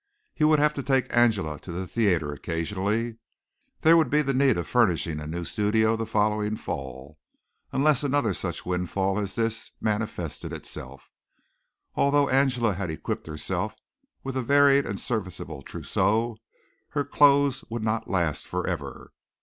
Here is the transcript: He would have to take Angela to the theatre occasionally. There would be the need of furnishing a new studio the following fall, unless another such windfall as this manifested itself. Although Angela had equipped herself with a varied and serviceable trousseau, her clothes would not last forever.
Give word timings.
He 0.33 0.43
would 0.43 0.57
have 0.57 0.73
to 0.73 0.81
take 0.81 1.15
Angela 1.15 1.59
to 1.59 1.71
the 1.71 1.85
theatre 1.85 2.33
occasionally. 2.33 3.17
There 3.81 3.95
would 3.95 4.09
be 4.09 4.23
the 4.23 4.33
need 4.33 4.57
of 4.57 4.65
furnishing 4.65 5.19
a 5.19 5.27
new 5.27 5.43
studio 5.45 5.95
the 5.95 6.07
following 6.07 6.55
fall, 6.55 7.19
unless 7.71 8.01
another 8.03 8.33
such 8.33 8.65
windfall 8.65 9.19
as 9.19 9.35
this 9.35 9.69
manifested 9.79 10.53
itself. 10.53 11.11
Although 11.93 12.29
Angela 12.29 12.73
had 12.73 12.89
equipped 12.89 13.27
herself 13.27 13.75
with 14.23 14.35
a 14.35 14.41
varied 14.41 14.87
and 14.87 14.99
serviceable 14.99 15.61
trousseau, 15.61 16.37
her 16.89 17.03
clothes 17.05 17.63
would 17.69 17.83
not 17.83 18.09
last 18.09 18.47
forever. 18.47 19.13